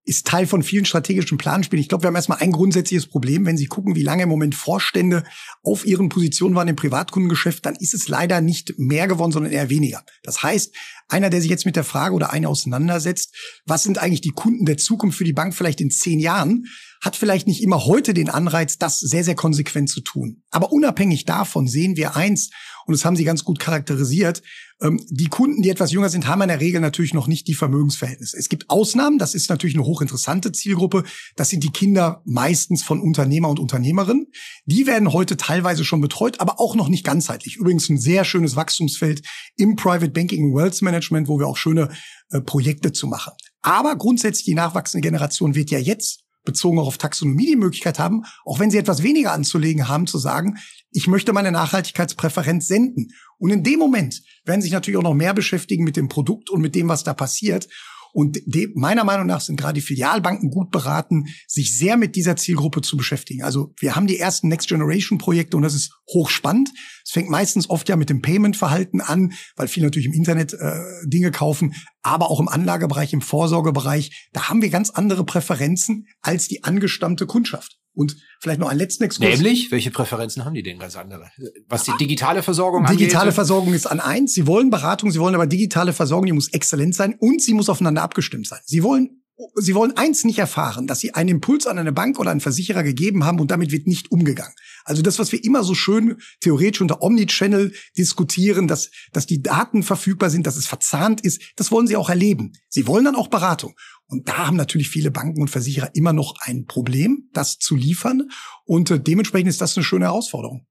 [0.07, 1.81] ist Teil von vielen strategischen Planspielen.
[1.81, 3.47] Ich glaube, wir haben erstmal ein grundsätzliches Problem.
[3.47, 5.25] Wenn Sie gucken, wie lange im Moment Vorstände
[5.63, 9.71] auf ihren Positionen waren im Privatkundengeschäft, dann ist es leider nicht mehr geworden, sondern eher
[9.71, 10.05] weniger.
[10.23, 10.75] Das heißt,
[11.09, 14.67] einer, der sich jetzt mit der Frage oder eine auseinandersetzt, was sind eigentlich die Kunden
[14.67, 16.67] der Zukunft für die Bank vielleicht in zehn Jahren,
[17.05, 20.43] hat vielleicht nicht immer heute den Anreiz, das sehr, sehr konsequent zu tun.
[20.51, 22.51] Aber unabhängig davon sehen wir eins,
[22.87, 24.43] und das haben Sie ganz gut charakterisiert,
[24.81, 27.55] ähm, die Kunden, die etwas jünger sind, haben in der Regel natürlich noch nicht die
[27.55, 28.37] Vermögensverhältnisse.
[28.37, 31.05] Es gibt Ausnahmen, das ist natürlich eine hochinteressante Zielgruppe.
[31.37, 34.27] Das sind die Kinder meistens von Unternehmer und Unternehmerinnen.
[34.67, 37.57] Die werden heute teilweise schon betreut, aber auch noch nicht ganzheitlich.
[37.57, 39.23] Übrigens ein sehr schönes Wachstumsfeld
[39.57, 41.91] im Private Banking und Wealth Management, wo wir auch schöne
[42.31, 43.33] äh, Projekte zu machen.
[43.63, 48.23] Aber grundsätzlich die nachwachsende Generation wird ja jetzt bezogen auch auf Taxonomie die Möglichkeit haben,
[48.45, 50.59] auch wenn sie etwas weniger anzulegen haben, zu sagen,
[50.91, 53.09] ich möchte meine Nachhaltigkeitspräferenz senden.
[53.39, 56.61] Und in dem Moment werden sich natürlich auch noch mehr beschäftigen mit dem Produkt und
[56.61, 57.69] mit dem, was da passiert.
[58.15, 62.37] Und de, meiner Meinung nach sind gerade die Filialbanken gut beraten, sich sehr mit dieser
[62.37, 63.43] Zielgruppe zu beschäftigen.
[63.43, 66.71] Also wir haben die ersten Next Generation Projekte und das ist hochspannend.
[67.05, 70.81] Es fängt meistens oft ja mit dem Payment-Verhalten an, weil viele natürlich im Internet äh,
[71.07, 74.29] Dinge kaufen, aber auch im Anlagebereich, im Vorsorgebereich.
[74.33, 77.79] Da haben wir ganz andere Präferenzen als die angestammte Kundschaft.
[77.95, 79.29] Und vielleicht noch einen letzten Exkurs.
[79.29, 81.31] Nämlich, welche Präferenzen haben die denn ganz andere?
[81.69, 83.07] Was die digitale Versorgung digitale angeht?
[83.07, 84.35] Digitale Versorgung ist an eins.
[84.35, 87.69] Sie wollen Beratung, sie wollen aber digitale Versorgung, die muss exzellent sein und sie muss
[87.69, 88.61] aufeinander abgestimmt sein.
[88.65, 89.24] Sie wollen
[89.57, 92.85] Sie wollen eins nicht erfahren, dass Sie einen Impuls an eine Bank oder einen Versicherer
[92.85, 94.55] gegeben haben und damit wird nicht umgegangen.
[94.85, 99.83] Also das, was wir immer so schön theoretisch unter Omnichannel diskutieren, dass, dass die Daten
[99.83, 102.53] verfügbar sind, dass es verzahnt ist, das wollen Sie auch erleben.
[102.69, 103.75] Sie wollen dann auch Beratung.
[104.07, 108.31] Und da haben natürlich viele Banken und Versicherer immer noch ein Problem, das zu liefern.
[108.65, 110.67] Und äh, dementsprechend ist das eine schöne Herausforderung.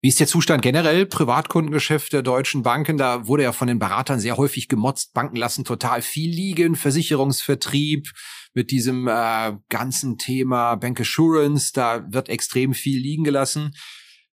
[0.00, 1.06] Wie ist der Zustand generell?
[1.06, 5.12] Privatkundengeschäft der deutschen Banken, da wurde ja von den Beratern sehr häufig gemotzt.
[5.12, 6.76] Banken lassen total viel liegen.
[6.76, 8.08] Versicherungsvertrieb
[8.54, 13.72] mit diesem äh, ganzen Thema Bank Assurance, da wird extrem viel liegen gelassen.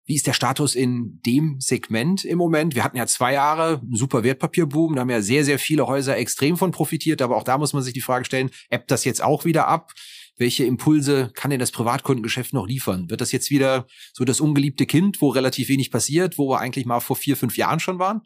[0.05, 2.75] Wie ist der Status in dem Segment im Moment?
[2.75, 6.15] Wir hatten ja zwei Jahre einen super Wertpapierboom, da haben ja sehr, sehr viele Häuser
[6.15, 9.23] extrem von profitiert, aber auch da muss man sich die Frage stellen, ebbt das jetzt
[9.23, 9.93] auch wieder ab?
[10.37, 13.09] Welche Impulse kann denn das Privatkundengeschäft noch liefern?
[13.09, 16.85] Wird das jetzt wieder so das ungeliebte Kind, wo relativ wenig passiert, wo wir eigentlich
[16.85, 18.21] mal vor vier, fünf Jahren schon waren?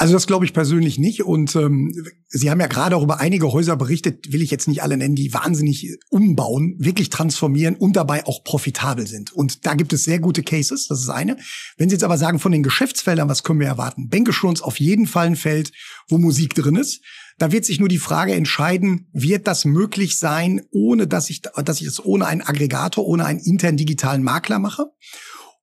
[0.00, 1.24] Also das glaube ich persönlich nicht.
[1.24, 1.92] Und ähm,
[2.28, 5.16] Sie haben ja gerade auch über einige Häuser berichtet, will ich jetzt nicht alle nennen,
[5.16, 9.32] die wahnsinnig umbauen, wirklich transformieren und dabei auch profitabel sind.
[9.32, 11.36] Und da gibt es sehr gute Cases, das ist eine.
[11.76, 14.08] Wenn Sie jetzt aber sagen, von den Geschäftsfeldern, was können wir erwarten?
[14.08, 15.72] Bankassurance auf jeden Fall ein Feld,
[16.08, 17.02] wo Musik drin ist.
[17.38, 21.80] Da wird sich nur die Frage entscheiden, wird das möglich sein, ohne dass ich, dass
[21.80, 24.86] ich das ohne einen Aggregator, ohne einen internen digitalen Makler mache?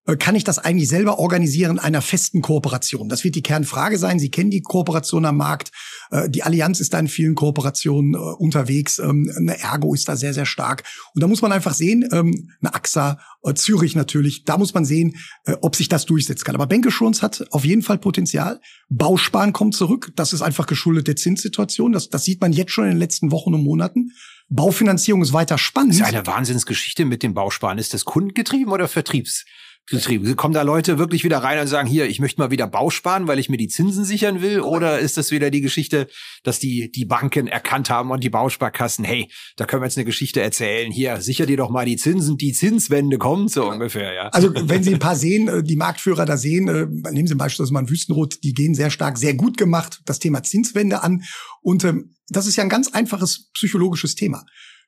[0.05, 3.09] Äh, kann ich das eigentlich selber organisieren in einer festen Kooperation?
[3.09, 4.19] Das wird die Kernfrage sein.
[4.19, 5.71] Sie kennen die Kooperation am Markt.
[6.11, 8.99] Äh, die Allianz ist da in vielen Kooperationen äh, unterwegs.
[8.99, 10.83] Ähm, eine Ergo ist da sehr, sehr stark.
[11.13, 13.19] Und da muss man einfach sehen, ähm, eine AXA,
[13.53, 15.17] Zürich natürlich, da muss man sehen,
[15.61, 16.55] ob sich das durchsetzen kann.
[16.55, 18.59] Aber Bankassurance hat auf jeden Fall Potenzial.
[18.89, 20.11] Bausparen kommt zurück.
[20.15, 21.91] Das ist einfach geschuldet der Zinssituation.
[21.91, 24.13] Das, das sieht man jetzt schon in den letzten Wochen und Monaten.
[24.49, 25.91] Baufinanzierung ist weiter spannend.
[25.91, 27.77] Das ist eine Wahnsinnsgeschichte mit dem Bausparen.
[27.77, 29.45] Ist das kundengetrieben oder Vertriebs?
[29.87, 30.35] Getrieben?
[30.35, 33.27] Kommen da Leute wirklich wieder rein und sagen, hier, ich möchte mal wieder Bau sparen,
[33.27, 34.59] weil ich mir die Zinsen sichern will?
[34.59, 36.07] Oder ist das wieder die Geschichte,
[36.43, 40.05] dass die, die Banken erkannt haben und die Bausparkassen, hey, da können wir jetzt eine
[40.05, 40.91] Geschichte erzählen.
[40.91, 44.29] Hier, sicher dir doch mal die Zinsen, die Zinswende kommt, so ungefähr, ja.
[44.29, 47.73] Also, wenn Sie ein paar sehen, äh, die Marktführer da sehen, äh, nehmen Sie beispielsweise
[47.73, 51.23] mal ein Wüstenrot, die gehen sehr stark, sehr gut gemacht, das Thema Zinswende an.
[51.61, 54.45] Und ähm, das ist ja ein ganz einfaches psychologisches Thema.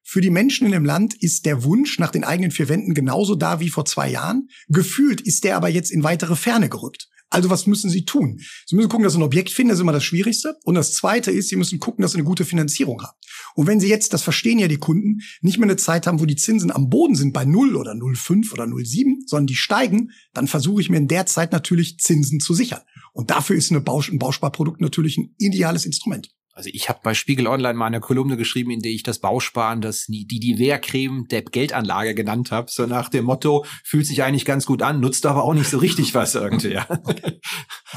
[0.10, 3.36] Für die Menschen in dem Land ist der Wunsch nach den eigenen vier Wänden genauso
[3.36, 4.48] da wie vor zwei Jahren.
[4.70, 7.10] Gefühlt ist der aber jetzt in weitere Ferne gerückt.
[7.30, 8.40] Also was müssen Sie tun?
[8.68, 10.56] Sie müssen gucken, dass Sie ein Objekt finden, das ist immer das Schwierigste.
[10.64, 13.18] Und das Zweite ist, Sie müssen gucken, dass Sie eine gute Finanzierung haben.
[13.56, 16.26] Und wenn Sie jetzt, das verstehen ja die Kunden, nicht mehr eine Zeit haben, wo
[16.26, 20.48] die Zinsen am Boden sind bei 0 oder 0,5 oder 0,7, sondern die steigen, dann
[20.48, 22.82] versuche ich mir in der Zeit natürlich Zinsen zu sichern.
[23.12, 26.30] Und dafür ist eine Bausch ein Bausparprodukt natürlich ein ideales Instrument.
[26.58, 29.80] Also ich habe bei Spiegel Online mal eine Kolumne geschrieben, in der ich das Bausparen,
[29.80, 34.44] das die die Wehrcreme der Geldanlage genannt habe, so nach dem Motto, fühlt sich eigentlich
[34.44, 36.74] ganz gut an, nutzt aber auch nicht so richtig was irgendwie.
[36.74, 36.88] Ja.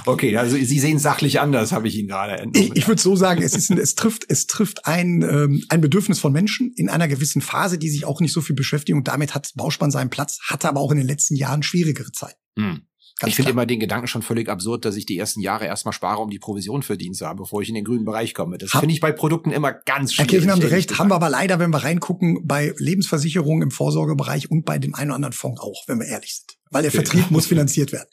[0.07, 2.73] Okay, also Sie sehen sachlich anders, habe ich Ihnen gerade entnommen.
[2.73, 5.81] Ich, ich würde so sagen, es ist ein, es trifft es trifft ein ähm, ein
[5.81, 9.09] Bedürfnis von Menschen in einer gewissen Phase, die sich auch nicht so viel beschäftigen und
[9.09, 12.39] damit hat Bausparen seinen Platz, hatte aber auch in den letzten Jahren schwierigere Zeiten.
[12.59, 12.83] Hm.
[13.21, 15.93] Ganz ich finde immer den Gedanken schon völlig absurd, dass ich die ersten Jahre erstmal
[15.93, 18.57] spare, um die Provision verdient zu haben, bevor ich in den grünen Bereich komme.
[18.57, 20.33] Das finde ich bei Produkten immer ganz schwierig.
[20.33, 23.71] Herr Kirchen haben Sie recht, haben wir aber leider, wenn wir reingucken, bei Lebensversicherungen im
[23.71, 26.57] Vorsorgebereich und bei dem einen oder anderen Fonds auch, wenn wir ehrlich sind.
[26.71, 27.05] Weil der okay.
[27.05, 28.09] Vertrieb muss finanziert werden.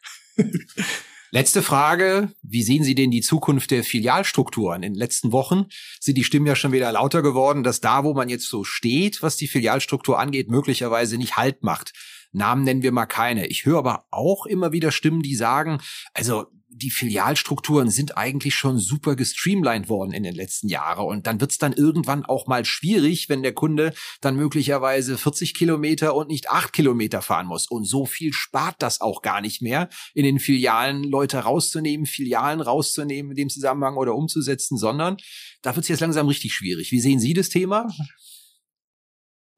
[1.31, 2.31] Letzte Frage.
[2.41, 4.83] Wie sehen Sie denn die Zukunft der Filialstrukturen?
[4.83, 5.65] In den letzten Wochen
[5.99, 9.21] sind die Stimmen ja schon wieder lauter geworden, dass da, wo man jetzt so steht,
[9.21, 11.93] was die Filialstruktur angeht, möglicherweise nicht Halt macht.
[12.37, 13.47] Namen nennen wir mal keine.
[13.47, 15.79] Ich höre aber auch immer wieder Stimmen, die sagen,
[16.13, 16.45] also
[16.77, 21.57] die Filialstrukturen sind eigentlich schon super gestreamlined worden in den letzten Jahren und dann wird's
[21.57, 26.71] dann irgendwann auch mal schwierig, wenn der Kunde dann möglicherweise 40 Kilometer und nicht 8
[26.73, 27.67] Kilometer fahren muss.
[27.67, 32.61] Und so viel spart das auch gar nicht mehr, in den Filialen Leute rauszunehmen, Filialen
[32.61, 35.17] rauszunehmen in dem Zusammenhang oder umzusetzen, sondern
[35.63, 36.91] da wird's jetzt langsam richtig schwierig.
[36.91, 37.87] Wie sehen Sie das Thema?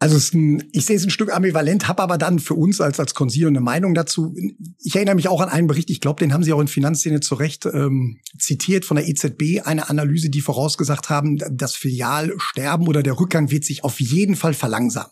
[0.02, 3.14] Also ein, ich sehe es ein Stück ambivalent, habe aber dann für uns als als
[3.14, 4.34] Konsil eine Meinung dazu.
[4.82, 7.20] Ich erinnere mich auch an einen Bericht, ich glaube, den haben Sie auch in Finanzszene
[7.20, 13.04] zu Recht ähm, zitiert von der EZB, eine Analyse, die vorausgesagt haben, das Filialsterben oder
[13.04, 15.12] der Rückgang wird sich auf jeden Fall verlangsamen.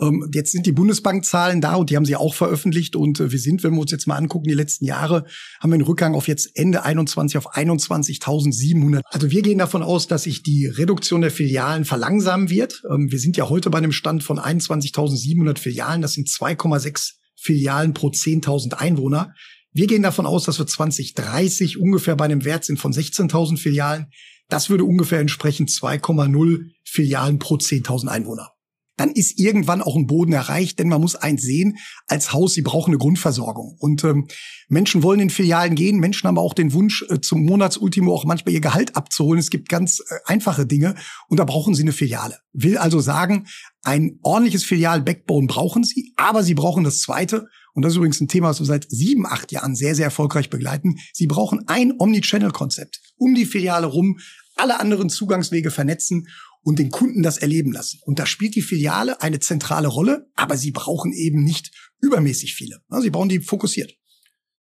[0.00, 3.38] Ähm, jetzt sind die Bundesbankzahlen da und die haben sie auch veröffentlicht und äh, wir
[3.38, 5.24] sind, wenn wir uns jetzt mal angucken, die letzten Jahre
[5.60, 9.00] haben wir einen Rückgang auf jetzt Ende 21 auf 21.700.
[9.06, 12.82] Also wir gehen davon aus, dass sich die Reduktion der Filialen verlangsamen wird.
[12.90, 16.02] Ähm, wir sind ja heute bei einem Stand von 21.700 Filialen.
[16.02, 19.32] Das sind 2,6 Filialen pro 10.000 Einwohner.
[19.72, 24.06] Wir gehen davon aus, dass wir 2030 ungefähr bei einem Wert sind von 16.000 Filialen.
[24.48, 28.55] Das würde ungefähr entsprechen 2,0 Filialen pro 10.000 Einwohner.
[28.96, 32.62] Dann ist irgendwann auch ein Boden erreicht, denn man muss eins sehen, als Haus, sie
[32.62, 33.76] brauchen eine Grundversorgung.
[33.78, 34.26] Und ähm,
[34.68, 38.54] Menschen wollen in Filialen gehen, Menschen haben auch den Wunsch, äh, zum Monatsultimo auch manchmal
[38.54, 39.38] ihr Gehalt abzuholen.
[39.38, 40.94] Es gibt ganz äh, einfache Dinge
[41.28, 42.38] und da brauchen sie eine Filiale.
[42.52, 43.46] Will also sagen,
[43.82, 47.48] ein ordentliches Filial-Backbone brauchen sie, aber sie brauchen das Zweite.
[47.74, 50.48] Und das ist übrigens ein Thema, was wir seit sieben, acht Jahren sehr, sehr erfolgreich
[50.48, 50.96] begleiten.
[51.12, 53.00] Sie brauchen ein Omnichannel-Konzept.
[53.18, 54.18] Um die Filiale rum,
[54.56, 56.28] alle anderen Zugangswege vernetzen
[56.66, 58.00] und den Kunden das erleben lassen.
[58.02, 62.80] Und da spielt die Filiale eine zentrale Rolle, aber sie brauchen eben nicht übermäßig viele.
[63.00, 63.92] Sie brauchen die fokussiert.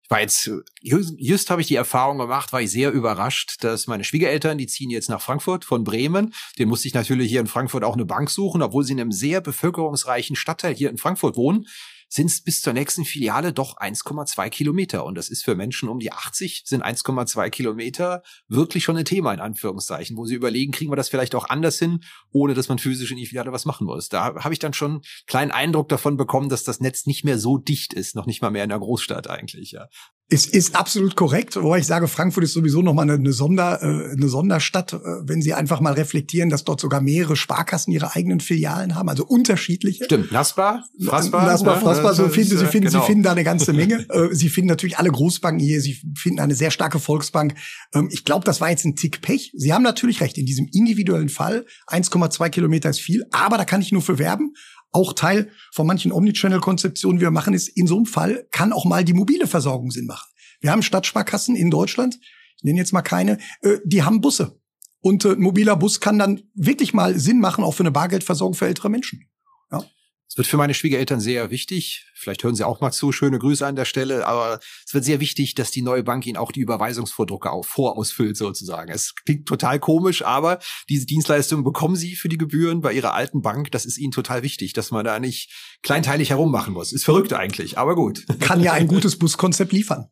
[0.04, 3.88] Ich war jetzt, just, just habe ich die Erfahrung gemacht, war ich sehr überrascht, dass
[3.88, 6.34] meine Schwiegereltern, die ziehen jetzt nach Frankfurt von Bremen.
[6.60, 9.14] Den musste ich natürlich hier in Frankfurt auch eine Bank suchen, obwohl sie in einem
[9.14, 11.68] sehr bevölkerungsreichen Stadtteil hier in Frankfurt wohnen
[12.14, 15.04] sind es bis zur nächsten Filiale doch 1,2 Kilometer.
[15.04, 19.34] Und das ist für Menschen um die 80, sind 1,2 Kilometer wirklich schon ein Thema
[19.34, 22.78] in Anführungszeichen, wo sie überlegen, kriegen wir das vielleicht auch anders hin, ohne dass man
[22.78, 24.10] physisch in die Filiale was machen muss.
[24.10, 27.40] Da habe ich dann schon einen kleinen Eindruck davon bekommen, dass das Netz nicht mehr
[27.40, 29.72] so dicht ist, noch nicht mal mehr in der Großstadt eigentlich.
[29.72, 29.88] Ja.
[30.30, 34.14] Es ist absolut korrekt, wobei ich sage, Frankfurt ist sowieso nochmal eine, eine, Sonder, äh,
[34.14, 38.40] eine Sonderstadt, äh, wenn Sie einfach mal reflektieren, dass dort sogar mehrere Sparkassen ihre eigenen
[38.40, 40.06] Filialen haben, also unterschiedliche.
[40.06, 41.46] Stimmt, Nasbar, Frasbar.
[41.46, 43.02] Nasbar, Frasbar, so finden, Sie, finden, genau.
[43.02, 44.06] Sie finden da eine ganze Menge.
[44.14, 47.56] Äh, Sie finden natürlich alle Großbanken hier, Sie finden eine sehr starke Volksbank.
[47.94, 49.52] Ähm, ich glaube, das war jetzt ein Tick Pech.
[49.56, 53.82] Sie haben natürlich recht, in diesem individuellen Fall, 1,2 Kilometer ist viel, aber da kann
[53.82, 54.54] ich nur für werben
[54.94, 59.04] auch Teil von manchen Omnichannel-Konzeptionen, wir machen, ist in so einem Fall kann auch mal
[59.04, 60.30] die mobile Versorgung Sinn machen.
[60.62, 62.20] Wir haben Stadtsparkassen in Deutschland,
[62.58, 64.60] ich nenne jetzt mal keine, äh, die haben Busse.
[65.02, 68.54] Und äh, ein mobiler Bus kann dann wirklich mal Sinn machen, auch für eine Bargeldversorgung
[68.54, 69.28] für ältere Menschen.
[70.30, 72.08] Es wird für meine Schwiegereltern sehr wichtig.
[72.16, 73.12] Vielleicht hören Sie auch mal zu.
[73.12, 74.26] Schöne Grüße an der Stelle.
[74.26, 78.36] Aber es wird sehr wichtig, dass die neue Bank Ihnen auch die Überweisungsvordrucke auch vorausfüllt
[78.36, 78.92] sozusagen.
[78.92, 80.60] Es klingt total komisch, aber
[80.90, 83.72] diese Dienstleistung bekommen Sie für die Gebühren bei Ihrer alten Bank.
[83.72, 85.52] Das ist Ihnen total wichtig, dass man da nicht
[85.84, 86.94] kleinteilig herummachen muss.
[86.94, 88.26] Ist verrückt eigentlich, aber gut.
[88.40, 90.08] Kann ja ein gutes Buskonzept liefern.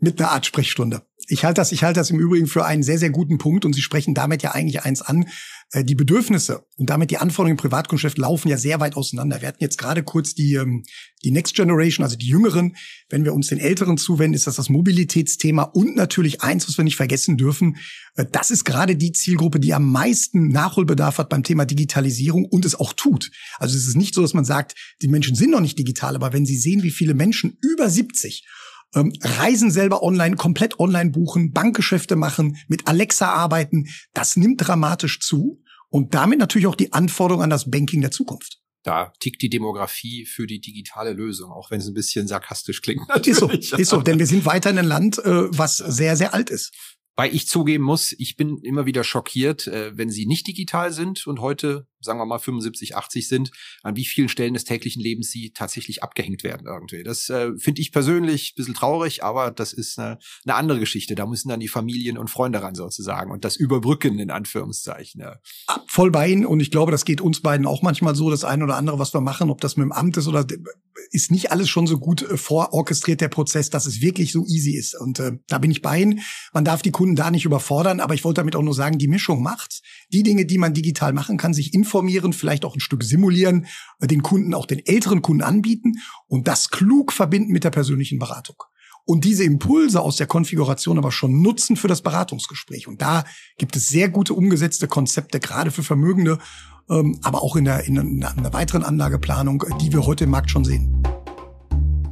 [0.00, 1.02] Mit einer Art Sprechstunde.
[1.28, 3.72] Ich halte das, ich halte das im Übrigen für einen sehr, sehr guten Punkt und
[3.72, 5.26] Sie sprechen damit ja eigentlich eins an.
[5.72, 9.40] Äh, die Bedürfnisse und damit die Anforderungen im Privatkundschaft laufen ja sehr weit auseinander.
[9.40, 10.84] Wir hatten jetzt gerade kurz die, ähm,
[11.24, 12.76] die Next Generation, also die Jüngeren.
[13.08, 16.84] Wenn wir uns den Älteren zuwenden, ist das das Mobilitätsthema und natürlich eins, was wir
[16.84, 17.78] nicht vergessen dürfen.
[18.14, 22.64] Äh, das ist gerade die Zielgruppe, die am meisten Nachholbedarf hat beim Thema Digitalisierung und
[22.64, 23.32] es auch tut.
[23.58, 26.32] Also es ist nicht so, dass man sagt, die Menschen sind noch nicht digital, aber
[26.32, 28.46] wenn Sie sehen, wie viele Menschen über 70
[28.96, 35.20] ähm, Reisen selber online, komplett online buchen, Bankgeschäfte machen, mit Alexa arbeiten, das nimmt dramatisch
[35.20, 38.58] zu und damit natürlich auch die Anforderung an das Banking der Zukunft.
[38.82, 43.08] Da tickt die Demografie für die digitale Lösung, auch wenn es ein bisschen sarkastisch klingt.
[43.08, 43.26] Natürlich.
[43.42, 46.34] Ist so, ist so, denn wir sind weiter in einem Land, äh, was sehr, sehr
[46.34, 46.72] alt ist.
[47.16, 51.26] Weil ich zugeben muss, ich bin immer wieder schockiert, äh, wenn sie nicht digital sind
[51.26, 53.50] und heute, sagen wir mal, 75, 80 sind,
[53.82, 57.02] an wie vielen Stellen des täglichen Lebens sie tatsächlich abgehängt werden irgendwie.
[57.02, 61.14] Das äh, finde ich persönlich ein bisschen traurig, aber das ist eine, eine andere Geschichte.
[61.14, 65.20] Da müssen dann die Familien und Freunde ran sozusagen und das überbrücken in Anführungszeichen.
[65.20, 65.36] Ja.
[65.86, 68.64] Voll bei Ihnen und ich glaube, das geht uns beiden auch manchmal so, das eine
[68.64, 70.46] oder andere, was wir machen, ob das mit dem Amt ist oder
[71.10, 74.72] ist nicht alles schon so gut äh, vororchestriert, der Prozess, dass es wirklich so easy
[74.72, 74.94] ist.
[74.98, 76.20] Und äh, da bin ich bei Ihnen.
[76.52, 79.08] Man darf die Kunden da nicht überfordern, aber ich wollte damit auch nur sagen, die
[79.08, 79.82] Mischung macht.
[80.12, 83.66] Die Dinge, die man digital machen kann, sich informieren, vielleicht auch ein Stück simulieren,
[84.00, 85.94] äh, den Kunden, auch den älteren Kunden anbieten
[86.26, 88.56] und das klug verbinden mit der persönlichen Beratung.
[89.04, 92.88] Und diese Impulse aus der Konfiguration aber schon nutzen für das Beratungsgespräch.
[92.88, 93.24] Und da
[93.56, 96.38] gibt es sehr gute umgesetzte Konzepte, gerade für Vermögende
[96.88, 100.64] ähm, aber auch in der, in einer weiteren Anlageplanung, die wir heute im Markt schon
[100.64, 101.02] sehen.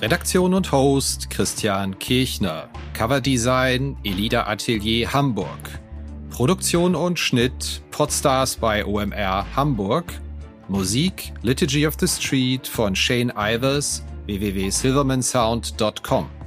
[0.01, 2.69] Redaktion und Host Christian Kirchner.
[2.93, 5.81] Coverdesign Elida Atelier Hamburg.
[6.29, 10.13] Produktion und Schnitt Podstars bei OMR Hamburg.
[10.69, 16.38] Musik Liturgy of the Street von Shane Ivers www.silvermansound.com.